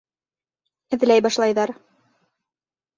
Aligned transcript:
Эҙләй 0.97 1.25
башлайҙар. 1.27 1.77